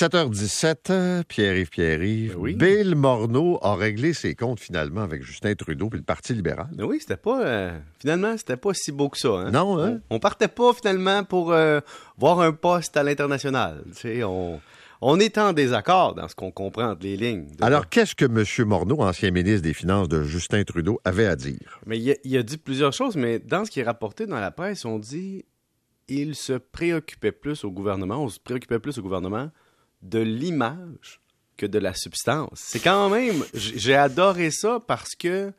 7h17, 0.00 1.24
Pierre-Yves 1.24 1.68
Pierre-Yves. 1.68 2.32
Ben 2.32 2.38
oui. 2.40 2.54
Bill 2.54 2.94
Morneau 2.94 3.58
a 3.60 3.74
réglé 3.74 4.14
ses 4.14 4.34
comptes 4.34 4.58
finalement 4.60 5.02
avec 5.02 5.22
Justin 5.22 5.54
Trudeau 5.54 5.90
puis 5.90 5.98
le 5.98 6.04
Parti 6.04 6.32
libéral. 6.32 6.68
Mais 6.74 6.84
oui, 6.84 6.96
c'était 7.00 7.18
pas. 7.18 7.42
euh, 7.44 7.78
finalement, 7.98 8.34
c'était 8.38 8.56
pas 8.56 8.72
si 8.72 8.92
beau 8.92 9.10
que 9.10 9.18
ça. 9.18 9.28
hein. 9.28 9.50
Non, 9.50 9.78
hein? 9.78 10.00
On, 10.08 10.16
on 10.16 10.18
partait 10.18 10.48
pas 10.48 10.72
finalement 10.72 11.22
pour 11.24 11.52
euh, 11.52 11.80
voir 12.16 12.40
un 12.40 12.52
poste 12.52 12.96
à 12.96 13.02
l'international. 13.02 13.84
On, 14.24 14.58
on 15.02 15.20
est 15.20 15.36
en 15.36 15.52
désaccord 15.52 16.14
dans 16.14 16.28
ce 16.28 16.34
qu'on 16.34 16.50
comprend 16.50 16.92
entre 16.92 17.02
les 17.02 17.18
lignes. 17.18 17.48
Alors, 17.60 17.86
qu'est-ce 17.90 18.14
que 18.14 18.24
M. 18.24 18.66
Morneau, 18.66 19.02
ancien 19.02 19.30
ministre 19.30 19.62
des 19.62 19.74
Finances 19.74 20.08
de 20.08 20.22
Justin 20.22 20.64
Trudeau, 20.64 20.98
avait 21.04 21.26
à 21.26 21.36
dire? 21.36 21.78
Mais 21.84 21.98
il 21.98 22.10
a, 22.12 22.14
il 22.24 22.38
a 22.38 22.42
dit 22.42 22.56
plusieurs 22.56 22.94
choses, 22.94 23.16
mais 23.16 23.38
dans 23.38 23.66
ce 23.66 23.70
qui 23.70 23.80
est 23.80 23.84
rapporté 23.84 24.26
dans 24.26 24.40
la 24.40 24.50
presse, 24.50 24.86
on 24.86 24.98
dit 24.98 25.44
il 26.08 26.34
se 26.34 26.54
préoccupait 26.54 27.32
plus 27.32 27.64
au 27.64 27.70
gouvernement, 27.70 28.24
on 28.24 28.30
se 28.30 28.40
préoccupait 28.40 28.78
plus 28.78 28.96
au 28.98 29.02
gouvernement 29.02 29.50
de 30.02 30.18
l'image 30.18 31.20
que 31.56 31.66
de 31.66 31.78
la 31.78 31.94
substance. 31.94 32.52
C'est 32.54 32.80
quand 32.80 33.10
même, 33.10 33.44
j'ai 33.54 33.94
adoré 33.94 34.50
ça 34.50 34.80
parce 34.86 35.14
que 35.14 35.52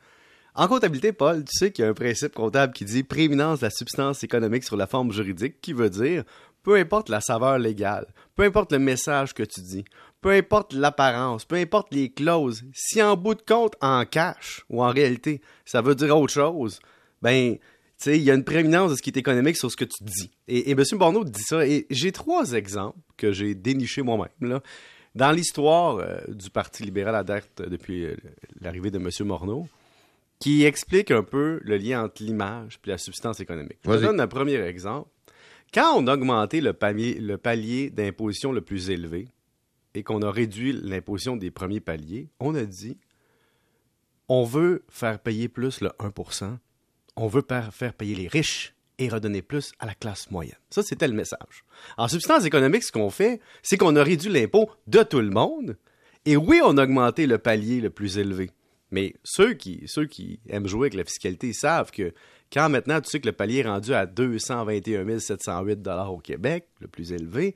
en 0.54 0.68
comptabilité, 0.68 1.14
Paul, 1.14 1.46
tu 1.46 1.58
sais 1.58 1.72
qu'il 1.72 1.86
y 1.86 1.88
a 1.88 1.92
un 1.92 1.94
principe 1.94 2.34
comptable 2.34 2.74
qui 2.74 2.84
dit 2.84 3.04
prééminence 3.04 3.60
de 3.60 3.68
la 3.68 3.70
substance 3.70 4.24
économique 4.24 4.66
sur 4.66 4.76
la 4.76 4.86
forme 4.86 5.12
juridique, 5.12 5.62
qui 5.62 5.72
veut 5.72 5.90
dire 5.90 6.24
peu 6.64 6.76
importe 6.76 7.10
la 7.10 7.22
saveur 7.22 7.58
légale, 7.58 8.08
peu 8.36 8.44
importe 8.44 8.72
le 8.72 8.80
message 8.80 9.34
que 9.34 9.44
tu 9.44 9.62
dis, 9.62 9.86
peu 10.20 10.30
importe 10.32 10.74
l'apparence, 10.74 11.46
peu 11.46 11.56
importe 11.56 11.94
les 11.94 12.12
clauses, 12.12 12.64
si 12.74 13.02
en 13.02 13.18
bout 13.18 13.36
de 13.36 13.42
compte, 13.42 13.76
en 13.82 14.06
cash 14.06 14.64
ou 14.70 14.84
en 14.84 14.90
réalité, 14.90 15.42
ça 15.66 15.82
veut 15.82 15.96
dire 15.96 16.16
autre 16.18 16.34
chose, 16.34 16.80
ben, 17.22 17.58
sais, 18.04 18.18
il 18.18 18.24
y 18.24 18.32
a 18.32 18.34
une 18.34 18.44
prééminence 18.44 18.92
de 18.92 18.96
ce 18.96 19.02
qui 19.02 19.10
est 19.10 19.18
économique 19.18 19.58
sur 19.58 19.70
ce 19.72 19.76
que 19.78 19.86
tu 19.86 20.04
dis. 20.04 20.32
Et, 20.48 20.70
et 20.70 20.72
M. 20.72 20.84
Borneau 20.94 21.24
dit 21.24 21.42
ça. 21.44 21.66
Et 21.68 21.86
j'ai 21.90 22.12
trois 22.12 22.54
exemples 22.54 22.98
que 23.18 23.32
j'ai 23.32 23.56
dénichés 23.56 24.02
moi-même. 24.02 24.30
là. 24.42 24.62
Dans 25.14 25.32
l'histoire 25.32 25.98
euh, 25.98 26.20
du 26.30 26.50
Parti 26.50 26.84
libéral 26.84 27.16
à 27.16 27.24
date 27.24 27.62
depuis 27.62 28.06
euh, 28.06 28.16
l'arrivée 28.62 28.92
de 28.92 28.98
M. 28.98 29.10
Morneau, 29.28 29.68
qui 30.40 30.64
explique 30.64 31.12
un 31.12 31.24
peu 31.24 31.60
le 31.64 31.78
lien 31.78 32.04
entre 32.06 32.24
l'image 32.24 32.80
et 32.86 32.90
la 32.90 32.98
substance 32.98 33.40
économique. 33.42 33.78
Je 33.84 33.90
Vas-y. 33.90 34.02
donne 34.04 34.20
un 34.22 34.28
premier 34.28 34.56
exemple. 34.62 35.10
Quand 35.74 35.96
on 35.98 36.08
a 36.08 36.14
augmenté 36.14 36.62
le 36.62 36.74
palier, 36.74 37.16
le 37.20 37.38
palier 37.38 37.90
d'imposition 37.90 38.52
le 38.52 38.62
plus 38.62 38.90
élevé 38.90 39.28
et 39.94 40.04
qu'on 40.04 40.22
a 40.22 40.32
réduit 40.32 40.74
l'imposition 40.74 41.36
des 41.36 41.52
premiers 41.52 41.80
paliers, 41.82 42.30
on 42.40 42.56
a 42.56 42.64
dit 42.64 42.98
on 44.30 44.44
veut 44.46 44.84
faire 44.90 45.20
payer 45.20 45.50
plus 45.50 45.82
le 45.82 45.92
1 46.00 46.12
on 47.16 47.28
veut 47.28 47.44
faire 47.48 47.94
payer 47.94 48.16
les 48.16 48.28
riches 48.28 48.74
et 48.98 49.10
redonner 49.10 49.42
plus 49.42 49.72
à 49.80 49.86
la 49.86 49.96
classe 49.96 50.30
moyenne. 50.30 50.58
Ça, 50.70 50.84
c'était 50.84 51.08
le 51.08 51.14
message. 51.14 51.66
En 51.98 52.08
substance 52.08 52.46
économique, 52.46 52.84
ce 52.84 52.92
qu'on 52.92 53.10
fait, 53.10 53.40
c'est 53.64 53.78
qu'on 53.78 53.96
a 53.96 54.04
réduit 54.04 54.32
l'impôt 54.32 54.70
de 54.88 55.02
tout 55.04 55.20
le 55.20 55.30
monde. 55.30 55.78
Et 56.26 56.38
oui, 56.38 56.62
on 56.64 56.78
a 56.78 56.84
augmenté 56.84 57.26
le 57.26 57.40
palier 57.40 57.82
le 57.82 57.90
plus 57.90 58.20
élevé. 58.20 58.52
Mais 58.92 59.16
ceux 59.24 59.54
qui, 59.54 59.84
ceux 59.88 60.06
qui 60.06 60.40
aiment 60.50 60.68
jouer 60.68 60.88
avec 60.88 60.94
la 60.94 61.04
fiscalité 61.04 61.54
savent 61.54 61.92
que 61.92 62.14
quand 62.52 62.70
maintenant 62.70 63.00
tu 63.02 63.10
sais 63.10 63.20
que 63.20 63.28
le 63.28 63.32
palier 63.32 63.60
est 63.60 63.68
rendu 63.68 63.94
à 63.94 64.06
221 64.06 65.20
708 65.20 65.88
au 66.10 66.18
Québec, 66.18 66.68
le 66.80 66.88
plus 66.88 67.14
élevé, 67.14 67.56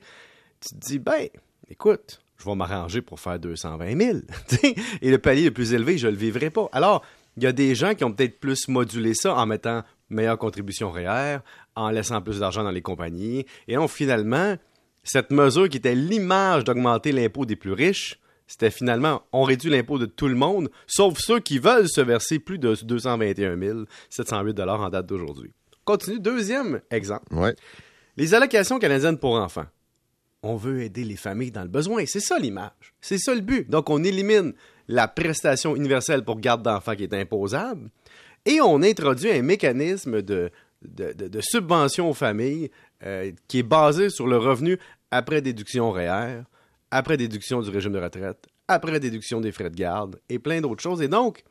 tu 0.60 0.74
te 0.74 0.86
dis, 0.86 0.98
ben, 0.98 1.28
écoute, 1.68 2.22
je 2.38 2.44
vais 2.44 2.54
m'arranger 2.54 3.02
pour 3.02 3.20
faire 3.20 3.38
220 3.38 3.98
000. 3.98 4.18
tu 4.48 4.56
sais. 4.56 4.74
Et 5.02 5.10
le 5.10 5.18
palier 5.18 5.44
le 5.44 5.50
plus 5.52 5.74
élevé, 5.74 5.98
je 5.98 6.08
le 6.08 6.16
vivrai 6.16 6.50
pas. 6.50 6.68
Alors, 6.72 7.04
il 7.36 7.42
y 7.42 7.46
a 7.46 7.52
des 7.52 7.74
gens 7.74 7.94
qui 7.94 8.04
ont 8.04 8.12
peut-être 8.12 8.40
plus 8.40 8.68
modulé 8.68 9.14
ça 9.14 9.34
en 9.34 9.46
mettant 9.46 9.82
meilleure 10.08 10.38
contribution 10.38 10.90
REER, 10.90 11.38
en 11.74 11.90
laissant 11.90 12.22
plus 12.22 12.40
d'argent 12.40 12.64
dans 12.64 12.70
les 12.70 12.82
compagnies. 12.82 13.44
Et 13.68 13.74
donc, 13.74 13.90
finalement, 13.90 14.56
cette 15.04 15.30
mesure 15.30 15.68
qui 15.68 15.76
était 15.76 15.94
l'image 15.94 16.64
d'augmenter 16.64 17.12
l'impôt 17.12 17.44
des 17.44 17.56
plus 17.56 17.72
riches, 17.72 18.18
c'était 18.46 18.70
finalement, 18.70 19.22
on 19.32 19.42
réduit 19.42 19.70
l'impôt 19.70 19.98
de 19.98 20.06
tout 20.06 20.28
le 20.28 20.34
monde, 20.34 20.70
sauf 20.86 21.18
ceux 21.18 21.40
qui 21.40 21.58
veulent 21.58 21.88
se 21.88 22.00
verser 22.00 22.38
plus 22.38 22.58
de 22.58 22.74
221 22.74 23.84
708 24.08 24.60
en 24.60 24.88
date 24.88 25.06
d'aujourd'hui. 25.06 25.52
Continue. 25.84 26.20
Deuxième 26.20 26.80
exemple. 26.90 27.32
Ouais. 27.34 27.54
Les 28.16 28.34
allocations 28.34 28.78
canadiennes 28.78 29.18
pour 29.18 29.34
enfants. 29.34 29.66
On 30.42 30.56
veut 30.56 30.82
aider 30.82 31.04
les 31.04 31.16
familles 31.16 31.50
dans 31.50 31.62
le 31.62 31.68
besoin. 31.68 32.04
C'est 32.06 32.20
ça 32.20 32.38
l'image. 32.38 32.94
C'est 33.00 33.18
ça 33.18 33.34
le 33.34 33.40
but. 33.40 33.68
Donc, 33.68 33.90
on 33.90 34.04
élimine 34.04 34.52
la 34.88 35.08
prestation 35.08 35.76
universelle 35.76 36.24
pour 36.24 36.38
garde 36.40 36.62
d'enfants 36.62 36.94
qui 36.94 37.04
est 37.04 37.14
imposable 37.14 37.90
et 38.46 38.60
on 38.60 38.82
introduit 38.82 39.30
un 39.30 39.42
mécanisme 39.42 40.22
de, 40.22 40.50
de, 40.82 41.40
subvention 41.40 42.10
aux 42.10 42.14
familles 42.14 42.70
euh, 43.04 43.32
qui 43.48 43.58
est 43.58 43.64
basé 43.64 44.08
sur 44.08 44.26
le 44.26 44.38
revenu 44.38 44.78
après 45.10 45.40
déduction 45.40 45.90
REER, 45.90 46.42
après 46.90 47.16
déduction 47.16 47.60
du 47.60 47.70
régime 47.70 47.92
de 47.92 47.98
retraite, 47.98 48.46
après 48.68 49.00
déduction 49.00 49.40
des 49.40 49.52
frais 49.52 49.70
de 49.70 49.76
garde 49.76 50.20
et 50.28 50.38
plein 50.38 50.60
d'autres 50.60 50.82
choses. 50.82 51.02
Et 51.02 51.08
donc, 51.08 51.42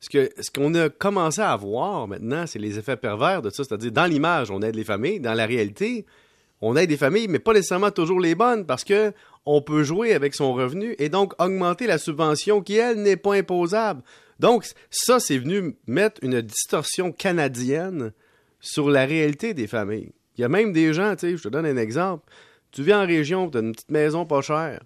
ce 0.00 0.08
que 0.08 0.30
ce 0.40 0.50
qu'on 0.50 0.74
a 0.74 0.88
commencé 0.88 1.40
à 1.40 1.54
voir 1.56 2.08
maintenant, 2.08 2.46
c'est 2.46 2.58
les 2.58 2.78
effets 2.78 2.96
pervers 2.96 3.42
de 3.42 3.50
ça. 3.50 3.64
C'est-à-dire, 3.64 3.92
dans 3.92 4.06
l'image, 4.06 4.50
on 4.50 4.62
aide 4.62 4.76
les 4.76 4.84
familles. 4.84 5.20
Dans 5.20 5.34
la 5.34 5.46
réalité, 5.46 6.06
on 6.60 6.76
aide 6.76 6.90
les 6.90 6.96
familles, 6.96 7.28
mais 7.28 7.38
pas 7.38 7.52
nécessairement 7.52 7.90
toujours 7.90 8.20
les 8.20 8.34
bonnes, 8.34 8.66
parce 8.66 8.84
que 8.84 9.12
on 9.46 9.62
peut 9.62 9.82
jouer 9.82 10.12
avec 10.12 10.34
son 10.34 10.52
revenu 10.52 10.94
et 10.98 11.08
donc 11.08 11.32
augmenter 11.42 11.86
la 11.86 11.98
subvention 11.98 12.60
qui, 12.60 12.76
elle, 12.76 13.02
n'est 13.02 13.16
pas 13.16 13.34
imposable. 13.34 14.02
Donc, 14.40 14.66
ça, 14.90 15.20
c'est 15.20 15.38
venu 15.38 15.76
mettre 15.86 16.22
une 16.22 16.40
distorsion 16.40 17.12
canadienne 17.12 18.12
sur 18.60 18.90
la 18.90 19.04
réalité 19.04 19.54
des 19.54 19.66
familles. 19.66 20.12
Il 20.36 20.42
y 20.42 20.44
a 20.44 20.48
même 20.48 20.72
des 20.72 20.92
gens, 20.92 21.14
tu 21.16 21.20
sais, 21.20 21.36
je 21.36 21.42
te 21.42 21.48
donne 21.48 21.66
un 21.66 21.76
exemple. 21.76 22.30
Tu 22.70 22.82
vis 22.82 22.94
en 22.94 23.06
région, 23.06 23.50
tu 23.50 23.58
as 23.58 23.60
une 23.60 23.72
petite 23.72 23.90
maison 23.90 24.26
pas 24.26 24.42
chère. 24.42 24.80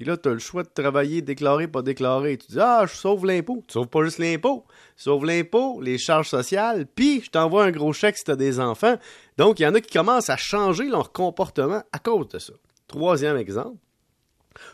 Puis 0.00 0.08
là, 0.08 0.16
tu 0.16 0.30
as 0.30 0.32
le 0.32 0.38
choix 0.38 0.62
de 0.62 0.70
travailler, 0.70 1.20
déclarer, 1.20 1.68
pas 1.68 1.82
déclarer. 1.82 2.38
Tu 2.38 2.52
dis, 2.52 2.58
ah, 2.58 2.86
je 2.88 2.94
sauve 2.96 3.26
l'impôt. 3.26 3.62
Tu 3.68 3.74
sauves 3.74 3.88
pas 3.88 4.02
juste 4.02 4.16
l'impôt. 4.16 4.64
Tu 4.96 5.02
sauves 5.02 5.26
l'impôt, 5.26 5.78
les 5.82 5.98
charges 5.98 6.30
sociales, 6.30 6.86
puis 6.86 7.20
je 7.20 7.28
t'envoie 7.28 7.64
un 7.64 7.70
gros 7.70 7.92
chèque 7.92 8.16
si 8.16 8.24
tu 8.24 8.30
as 8.30 8.36
des 8.36 8.60
enfants. 8.60 8.96
Donc, 9.36 9.60
il 9.60 9.64
y 9.64 9.66
en 9.66 9.74
a 9.74 9.80
qui 9.82 9.92
commencent 9.92 10.30
à 10.30 10.38
changer 10.38 10.84
leur 10.84 11.12
comportement 11.12 11.82
à 11.92 11.98
cause 11.98 12.28
de 12.28 12.38
ça. 12.38 12.54
Troisième 12.86 13.36
exemple, 13.36 13.76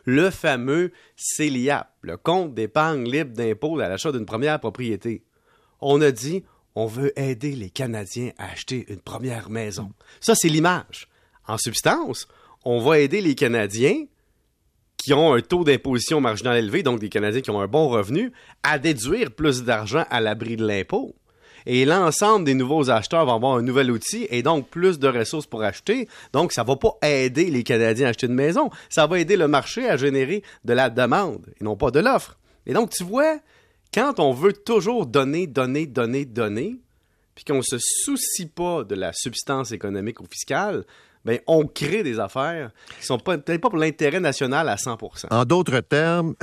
le 0.04 0.30
fameux 0.30 0.92
CELIAP, 1.16 1.90
le 2.02 2.16
compte 2.16 2.54
d'épargne 2.54 3.10
libre 3.10 3.34
d'impôt 3.34 3.80
à 3.80 3.88
l'achat 3.88 4.12
d'une 4.12 4.26
première 4.26 4.60
propriété. 4.60 5.24
On 5.80 6.00
a 6.02 6.12
dit, 6.12 6.44
on 6.76 6.86
veut 6.86 7.12
aider 7.18 7.56
les 7.56 7.70
Canadiens 7.70 8.30
à 8.38 8.52
acheter 8.52 8.86
une 8.90 9.00
première 9.00 9.50
maison. 9.50 9.90
Ça, 10.20 10.36
c'est 10.36 10.46
l'image. 10.48 11.08
En 11.48 11.58
substance, 11.58 12.28
on 12.64 12.78
va 12.78 13.00
aider 13.00 13.20
les 13.20 13.34
Canadiens 13.34 14.04
qui 14.96 15.12
ont 15.12 15.34
un 15.34 15.40
taux 15.40 15.64
d'imposition 15.64 16.20
marginal 16.20 16.56
élevé, 16.56 16.82
donc 16.82 17.00
des 17.00 17.08
Canadiens 17.08 17.40
qui 17.40 17.50
ont 17.50 17.60
un 17.60 17.66
bon 17.66 17.88
revenu, 17.88 18.32
à 18.62 18.78
déduire 18.78 19.30
plus 19.30 19.62
d'argent 19.62 20.04
à 20.10 20.20
l'abri 20.20 20.56
de 20.56 20.66
l'impôt. 20.66 21.14
Et 21.66 21.84
l'ensemble 21.84 22.44
des 22.44 22.54
nouveaux 22.54 22.90
acheteurs 22.90 23.26
vont 23.26 23.34
avoir 23.34 23.56
un 23.56 23.62
nouvel 23.62 23.90
outil 23.90 24.28
et 24.30 24.42
donc 24.42 24.68
plus 24.68 25.00
de 25.00 25.08
ressources 25.08 25.46
pour 25.46 25.64
acheter. 25.64 26.08
Donc, 26.32 26.52
ça 26.52 26.62
va 26.62 26.76
pas 26.76 26.96
aider 27.02 27.50
les 27.50 27.64
Canadiens 27.64 28.06
à 28.06 28.10
acheter 28.10 28.28
une 28.28 28.34
maison. 28.34 28.70
Ça 28.88 29.06
va 29.08 29.18
aider 29.18 29.36
le 29.36 29.48
marché 29.48 29.88
à 29.88 29.96
générer 29.96 30.44
de 30.64 30.72
la 30.72 30.90
demande 30.90 31.44
et 31.60 31.64
non 31.64 31.76
pas 31.76 31.90
de 31.90 31.98
l'offre. 31.98 32.38
Et 32.66 32.72
donc, 32.72 32.90
tu 32.90 33.02
vois, 33.02 33.38
quand 33.92 34.20
on 34.20 34.32
veut 34.32 34.52
toujours 34.52 35.06
donner, 35.06 35.48
donner, 35.48 35.86
donner, 35.86 36.24
donner, 36.24 36.78
puis 37.34 37.44
qu'on 37.44 37.62
se 37.62 37.78
soucie 37.78 38.46
pas 38.46 38.84
de 38.84 38.94
la 38.94 39.12
substance 39.12 39.72
économique 39.72 40.20
ou 40.20 40.26
fiscale, 40.30 40.84
ben, 41.26 41.40
on 41.48 41.66
crée 41.66 42.04
des 42.04 42.20
affaires 42.20 42.70
qui 43.00 43.04
sont 43.04 43.18
peut-être 43.18 43.60
pas 43.60 43.68
pour 43.68 43.78
l'intérêt 43.78 44.20
national 44.20 44.68
à 44.68 44.76
100% 44.76 45.26
En 45.30 45.44
d'autres 45.44 45.80
termes, 45.80 46.36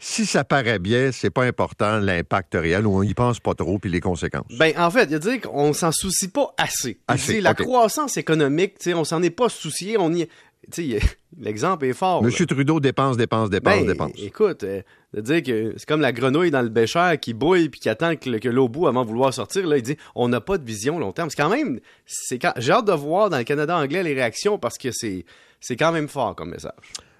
si 0.00 0.26
ça 0.26 0.42
paraît 0.42 0.80
bien, 0.80 1.12
c'est 1.12 1.30
pas 1.30 1.44
important 1.44 2.00
l'impact 2.00 2.54
réel 2.54 2.84
ou 2.84 2.96
on 2.96 3.02
y 3.04 3.14
pense 3.14 3.38
pas 3.38 3.54
trop 3.54 3.78
puis 3.78 3.90
les 3.90 4.00
conséquences. 4.00 4.52
Ben, 4.58 4.74
en 4.76 4.90
fait, 4.90 5.04
il 5.04 5.14
a 5.14 5.18
dire 5.20 5.40
qu'on 5.42 5.72
s'en 5.72 5.92
soucie 5.92 6.26
pas 6.26 6.52
assez. 6.58 6.98
Assez, 7.06 7.34
dit, 7.34 7.40
la 7.40 7.54
croissance 7.54 8.16
économique, 8.16 8.74
on 8.92 9.04
s'en 9.04 9.22
est 9.22 9.30
pas 9.30 9.48
soucié, 9.48 9.96
on 9.96 10.12
y... 10.12 10.28
L'exemple 11.38 11.86
est 11.86 11.92
fort. 11.92 12.20
là. 12.20 12.26
Monsieur 12.26 12.46
Trudeau 12.46 12.78
dépense, 12.80 13.16
dépense, 13.16 13.50
dépense, 13.50 13.80
Ben, 13.80 13.86
dépense. 13.86 14.12
Écoute, 14.16 14.64
euh, 14.64 14.82
de 15.14 15.20
dire 15.20 15.42
que 15.42 15.74
c'est 15.76 15.86
comme 15.88 16.00
la 16.00 16.12
grenouille 16.12 16.50
dans 16.50 16.62
le 16.62 16.68
bécher 16.68 17.16
qui 17.20 17.34
bouille 17.34 17.68
puis 17.68 17.80
qui 17.80 17.88
attend 17.88 18.14
que, 18.16 18.28
le- 18.30 18.38
que 18.38 18.48
l'eau 18.48 18.68
bout 18.68 18.86
avant 18.86 19.02
de 19.04 19.08
vouloir 19.08 19.32
sortir. 19.34 19.66
Là, 19.66 19.76
il 19.76 19.82
dit 19.82 19.96
on 20.14 20.28
n'a 20.28 20.40
pas 20.40 20.58
de 20.58 20.64
vision 20.64 20.98
long 20.98 21.12
terme. 21.12 21.30
C'est 21.30 21.40
quand 21.42 21.50
même, 21.50 21.80
c'est 22.06 22.38
quand 22.38 22.52
j'ai 22.58 22.72
hâte 22.72 22.86
de 22.86 22.92
voir 22.92 23.28
dans 23.30 23.38
le 23.38 23.44
Canada 23.44 23.76
anglais 23.76 24.02
les 24.02 24.14
réactions 24.14 24.58
parce 24.58 24.78
que 24.78 24.90
c'est 24.92 25.24
c'est 25.60 25.76
quand 25.76 25.92
même 25.92 26.08
fort 26.08 26.34
comme 26.36 26.50
message. 26.50 26.72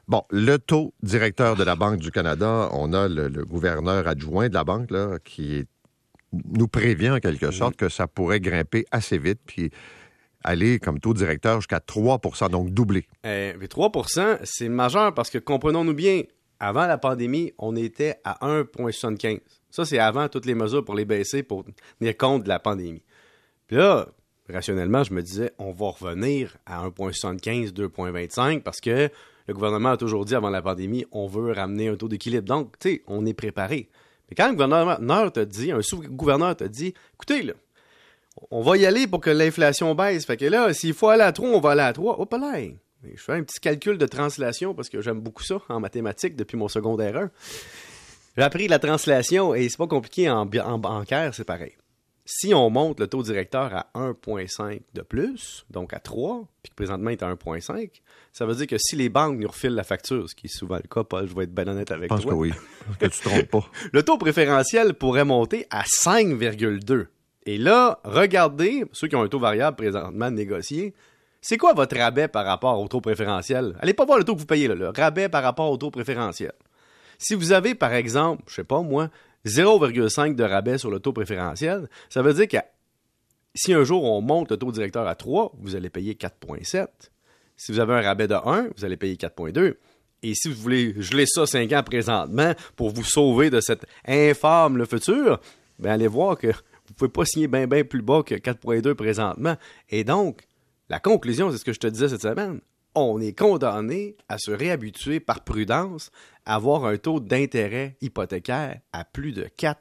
Bon, 0.08 0.24
le 0.30 0.58
taux 0.58 0.92
directeur 1.02 1.56
de 1.56 1.62
la 1.64 1.76
Banque 1.76 1.98
du 2.00 2.10
Canada, 2.10 2.68
on 2.72 2.92
a 2.92 3.08
le, 3.08 3.28
le 3.28 3.44
gouverneur 3.44 4.06
adjoint 4.08 4.48
de 4.48 4.54
la 4.54 4.64
banque 4.64 4.90
là, 4.90 5.18
qui 5.24 5.64
nous 6.32 6.66
prévient 6.68 7.10
en 7.10 7.18
quelque 7.20 7.46
Mhm. 7.46 7.52
sorte 7.52 7.76
que 7.76 7.88
ça 7.88 8.06
pourrait 8.06 8.40
grimper 8.40 8.84
assez 8.90 9.18
vite 9.18 9.38
puis 9.46 9.70
aller 10.44 10.78
comme 10.78 11.00
taux 11.00 11.14
directeur 11.14 11.56
jusqu'à 11.56 11.78
3% 11.78 12.50
donc 12.50 12.70
doubler. 12.70 13.06
Euh, 13.26 13.54
mais 13.58 13.66
3% 13.66 14.38
c'est 14.44 14.68
majeur 14.68 15.14
parce 15.14 15.30
que 15.30 15.38
comprenons-nous 15.38 15.94
bien, 15.94 16.22
avant 16.60 16.86
la 16.86 16.96
pandémie, 16.96 17.52
on 17.58 17.74
était 17.74 18.16
à 18.24 18.38
1,75. 18.46 19.40
Ça, 19.70 19.84
c'est 19.84 19.98
avant 19.98 20.28
toutes 20.28 20.46
les 20.46 20.54
mesures 20.54 20.84
pour 20.84 20.94
les 20.94 21.04
baisser 21.04 21.42
pour 21.42 21.64
tenir 21.98 22.16
compte 22.16 22.44
de 22.44 22.48
la 22.48 22.60
pandémie. 22.60 23.02
Puis 23.66 23.76
là, 23.76 24.06
rationnellement, 24.48 25.02
je 25.02 25.12
me 25.12 25.22
disais, 25.22 25.52
on 25.58 25.72
va 25.72 25.86
revenir 25.90 26.56
à 26.66 26.86
1,75, 26.86 27.72
2,25 27.72 28.60
parce 28.60 28.80
que 28.80 29.10
le 29.48 29.54
gouvernement 29.54 29.90
a 29.90 29.96
toujours 29.96 30.24
dit 30.24 30.34
avant 30.34 30.50
la 30.50 30.62
pandémie, 30.62 31.04
on 31.10 31.26
veut 31.26 31.52
ramener 31.52 31.88
un 31.88 31.96
taux 31.96 32.08
d'équilibre. 32.08 32.46
Donc, 32.46 32.78
tu 32.78 32.90
sais, 32.90 33.02
on 33.08 33.26
est 33.26 33.34
préparé. 33.34 33.88
Mais 34.30 34.36
quand 34.36 34.48
le 34.48 34.52
gouverneur 34.52 35.32
te 35.32 35.40
dit, 35.40 35.72
un 35.72 35.82
sous-gouverneur 35.82 36.56
te 36.56 36.64
dit, 36.64 36.94
écoutez, 37.14 37.42
là, 37.42 37.54
on 38.50 38.62
va 38.62 38.76
y 38.76 38.86
aller 38.86 39.06
pour 39.06 39.20
que 39.20 39.30
l'inflation 39.30 39.94
baisse. 39.94 40.24
Fait 40.24 40.36
que 40.36 40.44
là, 40.44 40.72
s'il 40.72 40.94
faut 40.94 41.08
aller 41.08 41.22
à 41.22 41.32
3, 41.32 41.48
on 41.48 41.60
va 41.60 41.70
aller 41.70 41.82
à 41.82 41.92
3. 41.92 42.20
Hop 42.20 42.32
là! 42.32 42.60
Je 43.04 43.20
fais 43.20 43.32
un 43.32 43.42
petit 43.42 43.60
calcul 43.60 43.98
de 43.98 44.06
translation 44.06 44.74
parce 44.74 44.88
que 44.88 45.00
j'aime 45.00 45.20
beaucoup 45.20 45.42
ça 45.42 45.60
en 45.68 45.80
mathématiques 45.80 46.36
depuis 46.36 46.56
mon 46.56 46.68
secondaire 46.68 47.16
1. 47.16 47.30
J'ai 48.36 48.42
appris 48.42 48.68
la 48.68 48.78
translation 48.78 49.54
et 49.54 49.68
c'est 49.68 49.76
pas 49.76 49.86
compliqué 49.86 50.30
en, 50.30 50.48
en 50.48 50.78
bancaire, 50.78 51.34
c'est 51.34 51.44
pareil. 51.44 51.76
Si 52.24 52.54
on 52.54 52.70
monte 52.70 53.00
le 53.00 53.08
taux 53.08 53.22
directeur 53.22 53.74
à 53.74 53.90
1,5 53.96 54.80
de 54.94 55.02
plus, 55.02 55.66
donc 55.70 55.92
à 55.92 55.98
3, 55.98 56.46
puis 56.62 56.70
que 56.70 56.76
présentement 56.76 57.10
il 57.10 57.14
est 57.14 57.22
à 57.24 57.34
1,5, 57.34 57.90
ça 58.32 58.46
veut 58.46 58.54
dire 58.54 58.68
que 58.68 58.78
si 58.78 58.94
les 58.94 59.08
banques 59.08 59.38
nous 59.38 59.48
refilent 59.48 59.74
la 59.74 59.82
facture, 59.82 60.30
ce 60.30 60.36
qui 60.36 60.46
est 60.46 60.56
souvent 60.56 60.76
le 60.76 60.88
cas, 60.88 61.02
Paul, 61.02 61.28
je 61.28 61.34
vais 61.34 61.44
être 61.44 61.54
bien 61.54 61.66
honnête 61.66 61.90
avec 61.90 62.08
toi. 62.08 62.18
Je 62.18 62.22
pense 62.22 62.32
que 62.32 62.36
oui, 62.36 62.52
que 63.00 63.06
tu 63.06 63.18
te 63.18 63.28
trompes 63.28 63.50
pas. 63.50 63.70
le 63.92 64.02
taux 64.04 64.18
préférentiel 64.18 64.94
pourrait 64.94 65.24
monter 65.24 65.66
à 65.70 65.82
5,2. 65.82 67.06
Et 67.44 67.58
là, 67.58 67.98
regardez, 68.04 68.84
ceux 68.92 69.08
qui 69.08 69.16
ont 69.16 69.22
un 69.22 69.28
taux 69.28 69.40
variable 69.40 69.76
présentement 69.76 70.30
négocié, 70.30 70.94
c'est 71.40 71.56
quoi 71.56 71.72
votre 71.72 71.96
rabais 71.96 72.28
par 72.28 72.46
rapport 72.46 72.80
au 72.80 72.86
taux 72.86 73.00
préférentiel? 73.00 73.76
Allez 73.80 73.94
pas 73.94 74.04
voir 74.04 74.18
le 74.18 74.24
taux 74.24 74.34
que 74.34 74.40
vous 74.40 74.46
payez, 74.46 74.68
là, 74.68 74.74
le 74.76 74.88
rabais 74.88 75.28
par 75.28 75.42
rapport 75.42 75.70
au 75.70 75.76
taux 75.76 75.90
préférentiel. 75.90 76.52
Si 77.18 77.34
vous 77.34 77.52
avez, 77.52 77.74
par 77.74 77.92
exemple, 77.92 78.44
je 78.46 78.54
sais 78.54 78.64
pas 78.64 78.80
moi, 78.82 79.08
0,5 79.46 80.36
de 80.36 80.44
rabais 80.44 80.78
sur 80.78 80.90
le 80.90 81.00
taux 81.00 81.12
préférentiel, 81.12 81.88
ça 82.08 82.22
veut 82.22 82.32
dire 82.32 82.46
que 82.46 82.58
si 83.54 83.74
un 83.74 83.84
jour 83.84 84.04
on 84.04 84.20
monte 84.20 84.50
le 84.50 84.56
taux 84.56 84.72
directeur 84.72 85.06
à 85.06 85.14
3, 85.14 85.52
vous 85.58 85.74
allez 85.74 85.90
payer 85.90 86.14
4,7. 86.14 86.86
Si 87.56 87.72
vous 87.72 87.80
avez 87.80 87.94
un 87.94 88.02
rabais 88.02 88.28
de 88.28 88.34
1, 88.34 88.68
vous 88.76 88.84
allez 88.84 88.96
payer 88.96 89.16
4,2. 89.16 89.74
Et 90.22 90.34
si 90.34 90.48
vous 90.48 90.60
voulez 90.60 90.94
geler 91.00 91.26
ça 91.26 91.46
5 91.46 91.72
ans 91.72 91.82
présentement 91.82 92.54
pour 92.76 92.90
vous 92.90 93.04
sauver 93.04 93.50
de 93.50 93.60
cet 93.60 93.84
infâme 94.06 94.76
le 94.76 94.86
futur, 94.86 95.40
ben 95.78 95.90
allez 95.90 96.06
voir 96.06 96.38
que 96.38 96.52
vous 96.92 97.08
pouvez 97.08 97.10
pas 97.10 97.24
signer 97.24 97.48
bien 97.48 97.66
bien 97.66 97.84
plus 97.84 98.02
bas 98.02 98.22
que 98.22 98.34
4.2 98.34 98.94
présentement. 98.94 99.56
Et 99.88 100.04
donc, 100.04 100.42
la 100.90 101.00
conclusion, 101.00 101.50
c'est 101.50 101.56
ce 101.56 101.64
que 101.64 101.72
je 101.72 101.80
te 101.80 101.86
disais 101.86 102.10
cette 102.10 102.22
semaine. 102.22 102.60
On 102.94 103.18
est 103.18 103.36
condamné 103.36 104.16
à 104.28 104.36
se 104.36 104.50
réhabituer 104.50 105.18
par 105.18 105.42
prudence 105.42 106.10
à 106.44 106.56
avoir 106.56 106.84
un 106.84 106.98
taux 106.98 107.20
d'intérêt 107.20 107.96
hypothécaire 108.02 108.80
à 108.92 109.04
plus 109.06 109.32
de 109.32 109.48
4 109.56 109.80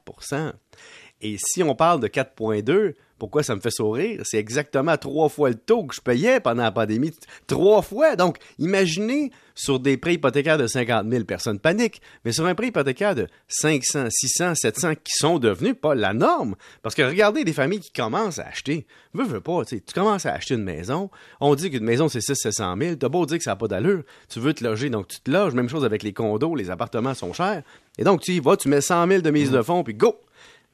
Et 1.21 1.37
si 1.37 1.63
on 1.63 1.75
parle 1.75 1.99
de 1.99 2.07
4.2, 2.07 2.93
pourquoi 3.21 3.43
ça 3.43 3.55
me 3.55 3.61
fait 3.61 3.69
sourire? 3.69 4.21
C'est 4.23 4.39
exactement 4.39 4.97
trois 4.97 5.29
fois 5.29 5.49
le 5.49 5.55
taux 5.55 5.83
que 5.83 5.93
je 5.93 6.01
payais 6.01 6.39
pendant 6.39 6.63
la 6.63 6.71
pandémie. 6.71 7.13
Trois 7.45 7.83
fois! 7.83 8.15
Donc, 8.15 8.39
imaginez 8.57 9.31
sur 9.53 9.79
des 9.79 9.95
prêts 9.97 10.15
hypothécaires 10.15 10.57
de 10.57 10.65
50 10.65 11.07
000, 11.07 11.25
personne 11.25 11.59
panique, 11.59 12.01
mais 12.25 12.31
sur 12.31 12.47
un 12.47 12.55
prêt 12.55 12.69
hypothécaire 12.69 13.13
de 13.13 13.27
500, 13.47 14.07
600, 14.09 14.55
700 14.55 14.95
qui 14.95 15.13
sont 15.13 15.37
devenus 15.37 15.75
pas 15.79 15.93
la 15.93 16.13
norme. 16.13 16.55
Parce 16.81 16.95
que 16.95 17.03
regardez 17.03 17.43
des 17.43 17.53
familles 17.53 17.81
qui 17.81 17.91
commencent 17.91 18.39
à 18.39 18.47
acheter. 18.47 18.87
Veux, 19.13 19.25
veux 19.25 19.39
pas, 19.39 19.65
tu 19.65 19.79
commences 19.93 20.25
à 20.25 20.33
acheter 20.33 20.55
une 20.55 20.63
maison. 20.63 21.11
On 21.39 21.53
dit 21.53 21.69
qu'une 21.69 21.83
maison, 21.83 22.09
c'est 22.09 22.21
600, 22.21 22.49
700 22.49 22.75
000. 22.79 22.95
T'as 22.95 23.09
beau 23.09 23.27
dire 23.27 23.37
que 23.37 23.43
ça 23.43 23.51
n'a 23.51 23.55
pas 23.55 23.67
d'allure. 23.67 24.01
Tu 24.29 24.39
veux 24.39 24.55
te 24.55 24.63
loger, 24.63 24.89
donc 24.89 25.09
tu 25.09 25.19
te 25.19 25.29
loges. 25.29 25.53
Même 25.53 25.69
chose 25.69 25.85
avec 25.85 26.01
les 26.01 26.13
condos, 26.13 26.55
les 26.55 26.71
appartements 26.71 27.13
sont 27.13 27.33
chers. 27.33 27.61
Et 27.99 28.03
donc, 28.03 28.21
tu 28.21 28.31
y 28.31 28.39
vas, 28.39 28.57
tu 28.57 28.67
mets 28.67 28.81
100 28.81 29.07
000 29.07 29.21
de 29.21 29.29
mise 29.29 29.51
de 29.51 29.61
fonds, 29.61 29.83
puis 29.83 29.93
go! 29.93 30.15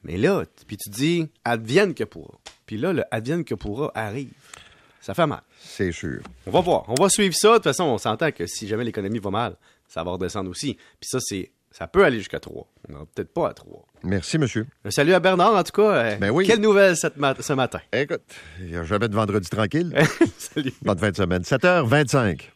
Mais 0.08 0.16
là, 0.16 0.44
puis 0.66 0.78
tu 0.78 0.88
dis, 0.88 1.28
advienne 1.44 1.92
que 1.92 2.02
pourra. 2.02 2.38
Puis 2.64 2.78
là, 2.78 2.94
le 2.94 3.04
advienne 3.10 3.44
que 3.44 3.54
pourra 3.54 3.92
arrive. 3.94 4.32
Ça 5.02 5.12
fait 5.12 5.26
mal. 5.26 5.42
C'est 5.60 5.92
sûr. 5.92 6.22
On 6.46 6.50
va 6.50 6.60
voir. 6.60 6.84
On 6.88 6.94
va 6.94 7.10
suivre 7.10 7.34
ça. 7.34 7.50
De 7.50 7.54
toute 7.56 7.64
façon, 7.64 7.84
on 7.84 7.98
s'entend 7.98 8.32
que 8.32 8.46
si 8.46 8.66
jamais 8.66 8.84
l'économie 8.84 9.18
va 9.18 9.30
mal, 9.30 9.56
ça 9.86 10.02
va 10.02 10.12
redescendre 10.12 10.48
aussi. 10.48 10.78
Puis 10.98 11.10
ça, 11.10 11.18
c'est 11.20 11.50
ça 11.70 11.86
peut 11.86 12.04
aller 12.04 12.16
jusqu'à 12.16 12.40
3. 12.40 12.66
On 12.88 12.92
n'ira 12.92 13.04
peut-être 13.14 13.34
pas 13.34 13.50
à 13.50 13.52
3. 13.52 13.86
Merci, 14.02 14.38
monsieur. 14.38 14.66
Un 14.82 14.90
salut 14.90 15.12
à 15.12 15.20
Bernard, 15.20 15.54
en 15.54 15.62
tout 15.62 15.72
cas. 15.72 15.92
Euh, 15.92 16.16
ben 16.16 16.30
oui. 16.30 16.46
Quelle 16.46 16.62
nouvelle 16.62 16.96
ce 16.96 17.52
matin? 17.52 17.80
Écoute, 17.92 18.22
il 18.60 18.68
n'y 18.68 18.76
a 18.76 18.84
jamais 18.84 19.08
de 19.08 19.14
vendredi 19.14 19.50
tranquille. 19.50 19.94
salut. 20.38 20.72
Bonne 20.80 20.98
fin 20.98 21.10
de 21.10 21.16
semaine. 21.16 21.42
7h25. 21.42 22.48